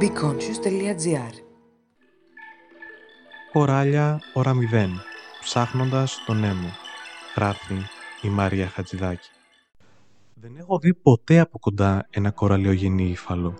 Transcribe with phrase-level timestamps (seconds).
[0.00, 1.34] beconscious.gr
[3.52, 4.54] Κοράλια ώρα 0
[5.40, 6.68] Ψάχνοντας τον Νέμο
[7.36, 7.74] Γράφει
[8.22, 9.28] η Μαρία Χατζηδάκη
[10.34, 13.54] Δεν έχω δει ποτέ από κοντά ένα κοραλιογενή ύφαλο.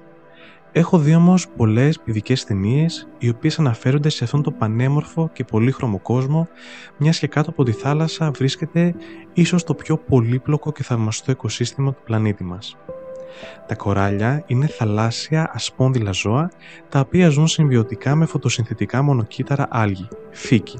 [0.72, 5.98] Έχω δει όμως πολλές παιδικές ταινίες, οι οποίες αναφέρονται σε αυτόν τον πανέμορφο και πολύχρωμο
[5.98, 6.48] κόσμο,
[6.96, 8.94] μιας και κάτω από τη θάλασσα βρίσκεται
[9.32, 12.76] ίσως το πιο πολύπλοκο και θαυμαστό οικοσύστημα του πλανήτη μας.
[13.66, 16.50] Τα κοράλια είναι θαλάσσια ασπόνδυλα ζώα,
[16.88, 20.78] τα οποία ζουν συμβιωτικά με φωτοσυνθετικά μονοκύτταρα άλγη, φύκη.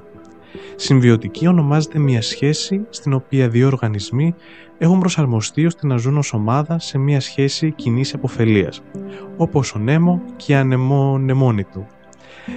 [0.77, 4.34] Συμβιωτική ονομάζεται μια σχέση στην οποία δύο οργανισμοί
[4.78, 8.82] έχουν προσαρμοστεί ώστε να ζουν ως ομάδα σε μια σχέση κοινής αποφελίας,
[9.37, 11.87] όπως ο Νέμο και η ανεμόνεμόνη του.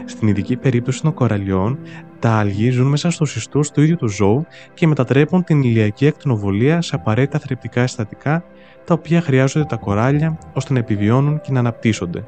[0.05, 1.79] Στην ειδική περίπτωση των κοραλιών,
[2.19, 6.81] τα άλγη ζουν μέσα στους ιστούς του ίδιου του ζώου και μετατρέπουν την ηλιακή ακτινοβολία
[6.81, 8.43] σε απαραίτητα θρεπτικά συστατικά
[8.85, 12.23] τα οποία χρειάζονται τα κοράλια ώστε να επιβιώνουν και να αναπτύσσονται.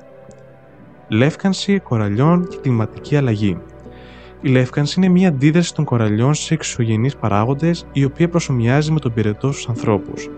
[1.08, 3.58] Λεύκανση κοραλιών και κλιματική αλλαγή.
[4.42, 9.14] Η λεύκανση είναι μια αντίδραση των κοραλιών σε εξωγενείς παράγοντες, η οποία προσωμιάζει με τον
[9.14, 10.30] πυρετό στους ανθρώπους.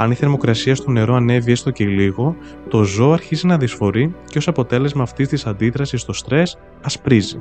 [0.00, 2.36] Αν η θερμοκρασία στο νερό ανέβει έστω και λίγο,
[2.68, 7.40] το ζώο αρχίζει να δυσφορεί και ως αποτέλεσμα αυτής της αντίδρασης στο στρες ασπρίζει.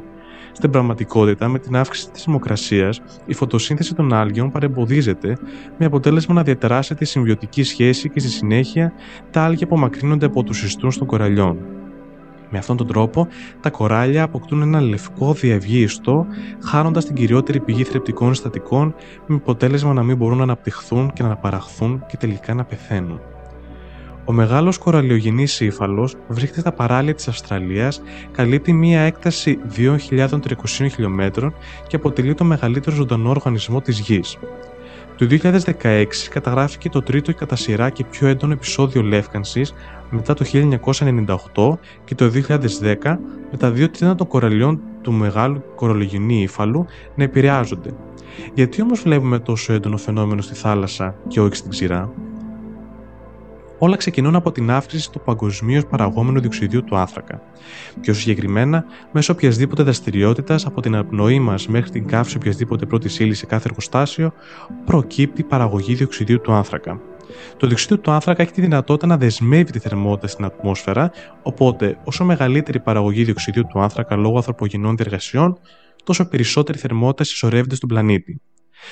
[0.52, 5.38] Στην πραγματικότητα, με την αύξηση της θερμοκρασίας, η φωτοσύνθεση των άλγιων παρεμποδίζεται,
[5.78, 8.94] με αποτέλεσμα να διατεράσει τη συμβιωτική σχέση και στη συνέχεια
[9.32, 11.58] τα άλγια απομακρύνονται από τους ιστούς των κοραλιών.
[12.50, 13.28] Με αυτόν τον τρόπο,
[13.62, 16.26] τα κοράλια αποκτούν ένα λευκό διαυγή ιστό,
[16.64, 21.28] χάνοντας την κυριότερη πηγή θρεπτικών συστατικών, με αποτέλεσμα να μην μπορούν να αναπτυχθούν και να
[21.28, 23.20] αναπαραχθούν και τελικά να πεθαίνουν.
[24.26, 30.40] Ο μεγάλος κοραλιογενής ύφαλος βρίσκεται στα παράλια της Αυστραλίας, καλύπτει μία έκταση 2.300
[30.92, 31.54] χιλιόμετρων
[31.88, 34.38] και αποτελεί το μεγαλύτερο ζωντανό οργανισμό της Γης.
[35.20, 35.28] Το
[35.82, 39.74] 2016 καταγράφηκε το τρίτο κατά σειρά και πιο έντονο επεισόδιο λεύκανσης
[40.10, 40.46] μετά το
[41.56, 42.32] 1998 και το
[42.82, 43.18] 2010
[43.52, 47.94] με τα δύο τρίτα των κοραλιών του μεγάλου κορολογενή ύφαλου να επηρεάζονται.
[48.54, 52.12] Γιατί όμως βλέπουμε τόσο έντονο φαινόμενο στη θάλασσα και όχι στην ξηρά;
[53.82, 57.42] Όλα ξεκινούν από την αύξηση του παγκοσμίως παραγόμενου διοξιδίου του άνθρακα.
[58.02, 63.38] Πιο συγκεκριμένα, μέσω οποιασδήποτε δραστηριότητας από την απνοή μας μέχρι την καύση οποιασδήποτε πρώτης ύλης
[63.38, 64.34] σε κάθε εργοστάσιο,
[64.86, 67.02] προκύπτει παραγωγή διοξιδίου του άνθρακα.
[67.58, 71.12] Το διοξείδιο του άνθρακα έχει τη δυνατότητα να δεσμεύει τη θερμότητα στην ατμόσφαιρα,
[71.44, 75.60] οπότε όσο μεγαλύτερη η παραγωγή διοξιδίου του άνθρακα λόγω ανθρωπογενών διεργασιών,
[76.04, 78.42] τόσο περισσότερη θερμότητα συσσωρεύεται στον πλανήτη.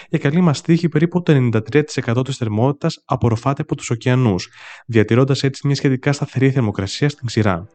[0.09, 4.49] Για καλή μας τύχη, περίπου το 93% της θερμότητας απορροφάται από τους ωκεανούς,
[4.85, 7.67] διατηρώντας έτσι μια σχετικά σταθερή θερμοκρασία στην ξηρά.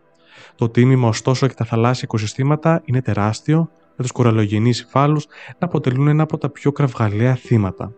[0.56, 5.26] Το τίμημα, ωστόσο, και τα θαλάσσια οικοσυστήματα είναι τεράστιο, με τους κοραλογενείς υφάλους
[5.58, 7.92] να αποτελούν ένα από τα πιο κραυγαλαία θύματα.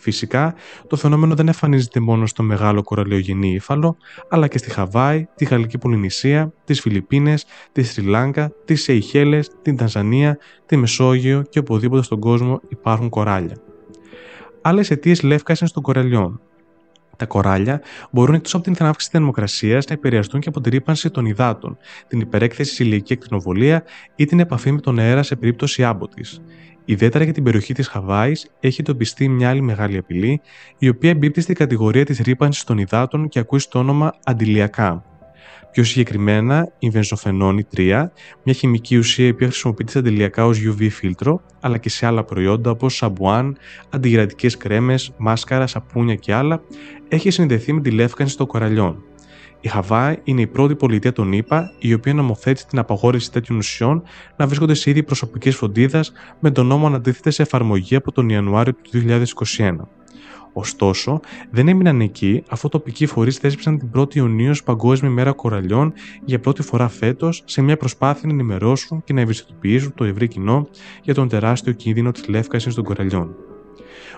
[0.00, 0.54] Φυσικά,
[0.86, 3.96] το φαινόμενο δεν εμφανίζεται μόνο στο μεγάλο κοραλιογενή ύφαλο,
[4.28, 9.76] αλλά και στη Χαβάη, τη Γαλλική Πολυνησία, τις Φιλιππίνες, τη Σρι Λάγκα, τις Σεϊχέλες, την
[9.76, 13.56] Τανζανία, τη Μεσόγειο και οπουδήποτε στον κόσμο υπάρχουν κοράλια.
[14.62, 16.40] Άλλες αιτίες λεύκαση των κοραλιών.
[17.16, 21.10] Τα κοράλια μπορούν εκτός από την αύξηση της θερμοκρασίας να επηρεαστούν και από την ρήπανση
[21.10, 21.76] των υδάτων,
[22.08, 23.84] την υπερέκθεση σε ηλιακή ακτινοβολία
[24.16, 26.40] ή την επαφή με τον αέρα σε περίπτωση άμποτης.
[26.90, 30.40] Ιδιαίτερα για την περιοχή της Χαβάης έχει εντοπιστεί μια άλλη μεγάλη απειλή,
[30.78, 35.04] η οποία εμπίπτει στην κατηγορία της ρήπανσης των υδάτων και ακούει στο όνομα αντιλιακά.
[35.72, 38.10] Πιο συγκεκριμένα, η βενζοφενόνη 3,
[38.42, 42.70] μια χημική ουσία η οποία χρησιμοποιείται αντιλιακά ως UV φίλτρο, αλλά και σε άλλα προϊόντα
[42.70, 43.56] όπως σαμπουάν,
[43.90, 46.60] αντιγυρατικές κρέμες, μάσκαρα, σαπούνια και άλλα,
[47.08, 49.04] έχει συνδεθεί με τη λεύκανση των κοραλιών.
[49.60, 54.02] Η Χαβάη είναι η πρώτη πολιτεία των ΗΠΑ η οποία νομοθέτησε την απαγόρευση τέτοιων ουσιών
[54.36, 56.04] να βρίσκονται σε είδη προσωπική φροντίδα
[56.40, 58.90] με τον νόμο να αντίθεται σε εφαρμογή από τον Ιανουάριο του
[59.58, 59.76] 2021.
[60.52, 61.20] Ωστόσο,
[61.50, 65.92] δεν έμειναν εκεί αφού τοπικοί φορείς θέσπισαν την 1η Ιουνίου ως Παγκόσμια Μέρα Κοραλιών
[66.24, 70.68] για πρώτη φορά φέτος σε μια προσπάθεια να ενημερώσουν και να ευαισθητοποιήσουν το ευρύ κοινό
[71.02, 73.34] για τον τεράστιο κίνδυνο της λεύκασης των κοραλιών.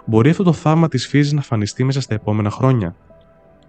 [0.04, 2.96] Μπορεί αυτό το θαύμα της φύσης να φανιστεί μέσα στα επόμενα χρόνια;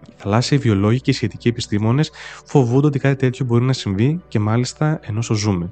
[0.09, 2.11] Οι θαλάσσιοι βιολόγοι και οι σχετικοί επιστήμονες
[2.45, 5.69] φοβούνται ότι κάτι τέτοιο μπορεί να συμβεί και μάλιστα ενώ ζούμε.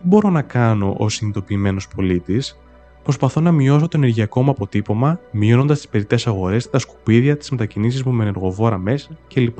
[0.00, 2.58] Τι μπορώ να κάνω ως συνειδητοποιημένος πολίτης,
[3.02, 8.02] προσπαθώ να μειώσω το ενεργειακό μου αποτύπωμα, μειώνοντας τις περιττές αγορές, τα σκουπίδια, τις μετακινήσεις
[8.02, 9.58] μου με ενεργοβόρα μέσα κλπ.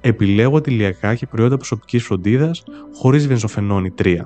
[0.00, 2.64] Επιλέγω αντιλιακά και προϊόντα προσωπικής φροντίδας
[2.94, 4.16] χωρίς βενζοφενόνη 3.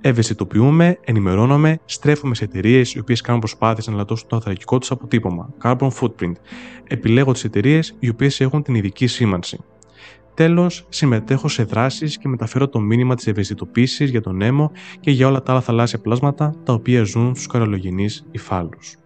[0.00, 5.54] Ευαισθητοποιούμε, ενημερώνουμε, στρέφουμε σε εταιρείες οι οποίες κάνουν προσπάθειες να λατώσουν το ανθρακικό τους αποτύπωμα,
[5.62, 6.32] carbon footprint.
[6.84, 9.58] Επιλέγω τις εταιρείες οι οποίες έχουν την ειδική σήμανση.
[10.34, 15.26] Τέλος, συμμετέχω σε δράσεις και μεταφέρω το μήνυμα της ευαισθητοποίησης για τον έμο και για
[15.26, 18.99] όλα τα άλλα θαλάσσια πλάσματα τα οποία ζουν στους καρολογενείς υφάλους.